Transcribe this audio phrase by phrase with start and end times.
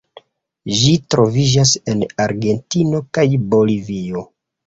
[0.77, 4.27] Ĝi troviĝas en Argentino kaj Bolivio.